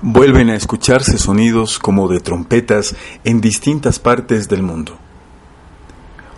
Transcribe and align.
Vuelven 0.00 0.48
a 0.48 0.54
escucharse 0.54 1.18
sonidos 1.18 1.80
como 1.80 2.06
de 2.06 2.20
trompetas 2.20 2.94
en 3.24 3.40
distintas 3.40 3.98
partes 3.98 4.48
del 4.48 4.62
mundo. 4.62 4.96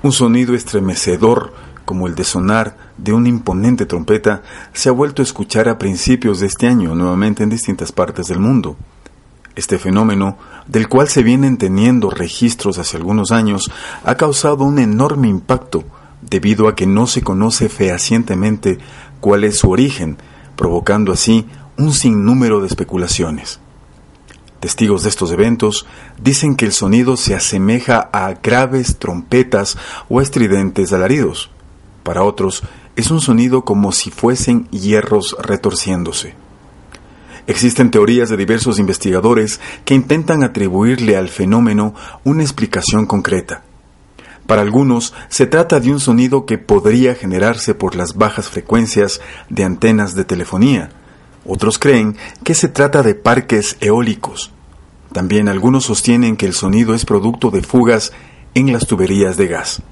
Un 0.02 0.12
sonido 0.12 0.54
estremecedor 0.54 1.52
como 1.84 2.06
el 2.06 2.14
de 2.14 2.24
sonar 2.24 2.78
de 2.96 3.12
una 3.12 3.28
imponente 3.28 3.84
trompeta 3.84 4.40
se 4.72 4.88
ha 4.88 4.92
vuelto 4.92 5.20
a 5.20 5.24
escuchar 5.24 5.68
a 5.68 5.76
principios 5.76 6.40
de 6.40 6.46
este 6.46 6.68
año 6.68 6.94
nuevamente 6.94 7.42
en 7.42 7.50
distintas 7.50 7.92
partes 7.92 8.28
del 8.28 8.38
mundo. 8.38 8.76
Este 9.56 9.78
fenómeno, 9.78 10.38
del 10.66 10.88
cual 10.88 11.08
se 11.08 11.22
vienen 11.22 11.58
teniendo 11.58 12.08
registros 12.08 12.78
hace 12.78 12.96
algunos 12.96 13.30
años, 13.30 13.70
ha 14.04 14.14
causado 14.14 14.64
un 14.64 14.78
enorme 14.78 15.28
impacto 15.28 15.84
debido 16.22 16.66
a 16.66 16.74
que 16.74 16.86
no 16.86 17.06
se 17.06 17.20
conoce 17.20 17.68
fehacientemente 17.68 18.78
cuál 19.20 19.44
es 19.44 19.58
su 19.58 19.68
origen, 19.70 20.16
provocando 20.56 21.12
así 21.12 21.46
un 21.80 21.94
sinnúmero 21.94 22.60
de 22.60 22.66
especulaciones. 22.66 23.58
Testigos 24.60 25.02
de 25.02 25.08
estos 25.08 25.32
eventos 25.32 25.86
dicen 26.22 26.54
que 26.54 26.66
el 26.66 26.72
sonido 26.72 27.16
se 27.16 27.34
asemeja 27.34 28.10
a 28.12 28.34
graves 28.34 28.98
trompetas 28.98 29.78
o 30.10 30.20
estridentes 30.20 30.92
alaridos. 30.92 31.50
Para 32.02 32.22
otros, 32.22 32.62
es 32.96 33.10
un 33.10 33.22
sonido 33.22 33.64
como 33.64 33.92
si 33.92 34.10
fuesen 34.10 34.68
hierros 34.68 35.34
retorciéndose. 35.40 36.34
Existen 37.46 37.90
teorías 37.90 38.28
de 38.28 38.36
diversos 38.36 38.78
investigadores 38.78 39.58
que 39.86 39.94
intentan 39.94 40.42
atribuirle 40.42 41.16
al 41.16 41.30
fenómeno 41.30 41.94
una 42.24 42.42
explicación 42.42 43.06
concreta. 43.06 43.62
Para 44.46 44.60
algunos 44.60 45.14
se 45.30 45.46
trata 45.46 45.80
de 45.80 45.90
un 45.90 46.00
sonido 46.00 46.44
que 46.44 46.58
podría 46.58 47.14
generarse 47.14 47.74
por 47.74 47.96
las 47.96 48.14
bajas 48.14 48.48
frecuencias 48.50 49.22
de 49.48 49.64
antenas 49.64 50.14
de 50.14 50.24
telefonía, 50.24 50.90
otros 51.44 51.78
creen 51.78 52.16
que 52.44 52.54
se 52.54 52.68
trata 52.68 53.02
de 53.02 53.14
parques 53.14 53.76
eólicos. 53.80 54.52
También 55.12 55.48
algunos 55.48 55.84
sostienen 55.84 56.36
que 56.36 56.46
el 56.46 56.54
sonido 56.54 56.94
es 56.94 57.04
producto 57.04 57.50
de 57.50 57.62
fugas 57.62 58.12
en 58.54 58.72
las 58.72 58.86
tuberías 58.86 59.36
de 59.36 59.48
gas. 59.48 59.82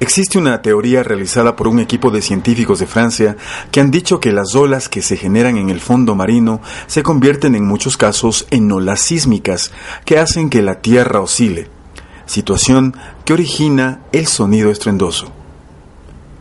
Existe 0.00 0.38
una 0.38 0.62
teoría 0.62 1.02
realizada 1.02 1.56
por 1.56 1.68
un 1.68 1.78
equipo 1.78 2.10
de 2.10 2.22
científicos 2.22 2.78
de 2.78 2.86
Francia 2.86 3.36
que 3.70 3.80
han 3.80 3.90
dicho 3.90 4.18
que 4.18 4.32
las 4.32 4.54
olas 4.54 4.88
que 4.88 5.02
se 5.02 5.18
generan 5.18 5.58
en 5.58 5.68
el 5.68 5.80
fondo 5.80 6.14
marino 6.14 6.62
se 6.86 7.02
convierten 7.02 7.54
en 7.54 7.66
muchos 7.66 7.98
casos 7.98 8.46
en 8.50 8.72
olas 8.72 9.00
sísmicas 9.00 9.72
que 10.06 10.18
hacen 10.18 10.48
que 10.48 10.62
la 10.62 10.80
Tierra 10.80 11.20
oscile, 11.20 11.68
situación 12.24 12.96
que 13.26 13.34
origina 13.34 14.00
el 14.12 14.26
sonido 14.26 14.70
estruendoso. 14.70 15.32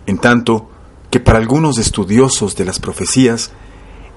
En 0.06 0.20
tanto 0.20 0.70
que 1.12 1.20
para 1.20 1.40
algunos 1.40 1.80
estudiosos 1.80 2.56
de 2.56 2.64
las 2.64 2.80
profecías, 2.80 3.52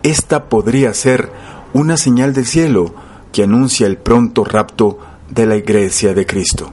esta 0.02 0.48
podría 0.48 0.94
ser 0.94 1.30
una 1.72 1.96
señal 1.96 2.32
del 2.34 2.46
cielo 2.46 2.94
que 3.32 3.44
anuncia 3.44 3.86
el 3.86 3.96
pronto 3.96 4.44
rapto 4.44 4.98
de 5.30 5.46
la 5.46 5.56
Iglesia 5.56 6.12
de 6.14 6.26
Cristo. 6.26 6.72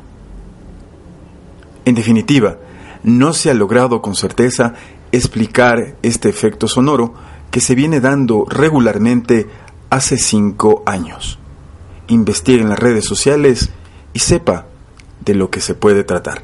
En 1.85 1.95
definitiva, 1.95 2.57
no 3.03 3.33
se 3.33 3.49
ha 3.49 3.53
logrado 3.53 4.01
con 4.01 4.15
certeza 4.15 4.73
explicar 5.11 5.95
este 6.01 6.29
efecto 6.29 6.67
sonoro 6.67 7.13
que 7.51 7.61
se 7.61 7.75
viene 7.75 7.99
dando 7.99 8.45
regularmente 8.47 9.47
hace 9.89 10.17
cinco 10.17 10.83
años. 10.85 11.39
Investigue 12.07 12.61
en 12.61 12.69
las 12.69 12.79
redes 12.79 13.05
sociales 13.05 13.69
y 14.13 14.19
sepa 14.19 14.67
de 15.23 15.35
lo 15.35 15.49
que 15.49 15.61
se 15.61 15.73
puede 15.73 16.03
tratar. 16.03 16.43